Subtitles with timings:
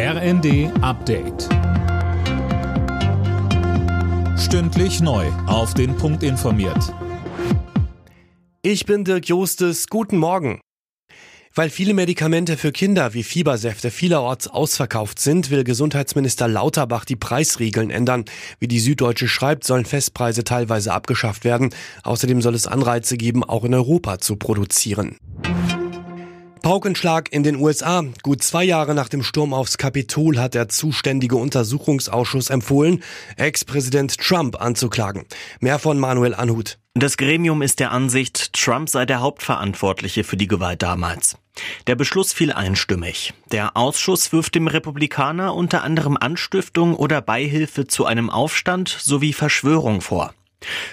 [0.00, 1.48] RND Update.
[4.38, 5.26] Stündlich neu.
[5.48, 6.94] Auf den Punkt informiert.
[8.62, 9.88] Ich bin Dirk Jostes.
[9.88, 10.60] Guten Morgen.
[11.52, 17.90] Weil viele Medikamente für Kinder wie Fiebersäfte vielerorts ausverkauft sind, will Gesundheitsminister Lauterbach die Preisregeln
[17.90, 18.24] ändern.
[18.60, 21.70] Wie die Süddeutsche schreibt, sollen Festpreise teilweise abgeschafft werden.
[22.04, 25.16] Außerdem soll es Anreize geben, auch in Europa zu produzieren.
[26.58, 28.04] Paukenschlag in den USA.
[28.22, 33.02] Gut zwei Jahre nach dem Sturm aufs Kapitol hat der zuständige Untersuchungsausschuss empfohlen,
[33.36, 35.24] Ex-Präsident Trump anzuklagen.
[35.60, 36.78] Mehr von Manuel Anhut.
[36.94, 41.38] Das Gremium ist der Ansicht, Trump sei der Hauptverantwortliche für die Gewalt damals.
[41.86, 43.34] Der Beschluss fiel einstimmig.
[43.52, 50.00] Der Ausschuss wirft dem Republikaner unter anderem Anstiftung oder Beihilfe zu einem Aufstand sowie Verschwörung
[50.00, 50.34] vor.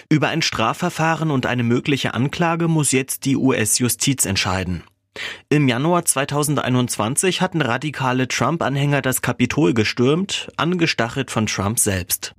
[0.09, 4.83] Über ein Strafverfahren und eine mögliche Anklage muss jetzt die US-Justiz entscheiden.
[5.49, 12.35] Im Januar 2021 hatten radikale Trump-Anhänger das Kapitol gestürmt, angestachelt von Trump selbst.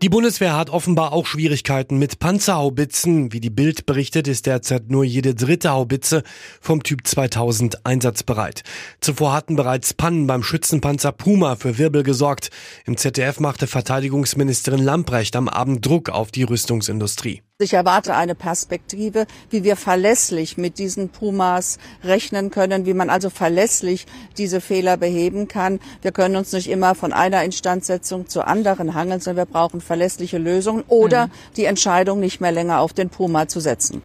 [0.00, 3.32] Die Bundeswehr hat offenbar auch Schwierigkeiten mit Panzerhaubitzen.
[3.32, 6.22] Wie die Bild berichtet, ist derzeit nur jede dritte Haubitze
[6.60, 8.62] vom Typ 2000 einsatzbereit.
[9.00, 12.50] Zuvor hatten bereits Pannen beim Schützenpanzer Puma für Wirbel gesorgt.
[12.86, 17.42] Im ZDF machte Verteidigungsministerin Lamprecht am Abend Druck auf die Rüstungsindustrie.
[17.60, 23.30] Ich erwarte eine Perspektive, wie wir verlässlich mit diesen Pumas rechnen können, wie man also
[23.30, 24.06] verlässlich
[24.36, 25.80] diese Fehler beheben kann.
[26.00, 30.38] Wir können uns nicht immer von einer Instandsetzung zur anderen hangeln, sondern wir brauchen verlässliche
[30.38, 31.30] Lösungen oder mhm.
[31.56, 34.04] die Entscheidung, nicht mehr länger auf den Puma zu setzen.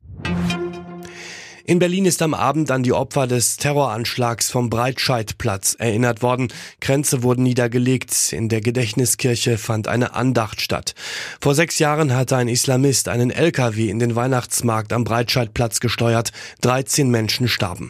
[1.65, 6.49] In Berlin ist am Abend an die Opfer des Terroranschlags vom Breitscheidplatz erinnert worden.
[6.81, 8.33] Grenze wurden niedergelegt.
[8.33, 10.93] In der Gedächtniskirche fand eine Andacht statt.
[11.39, 16.33] Vor sechs Jahren hatte ein Islamist einen LKW in den Weihnachtsmarkt am Breitscheidplatz gesteuert.
[16.61, 17.89] 13 Menschen starben.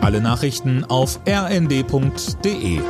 [0.00, 2.80] Alle Nachrichten auf rnd.de